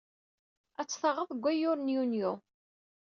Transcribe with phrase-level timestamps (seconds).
[0.79, 2.31] Ad t-taɣed deg wayyur n Yunyu.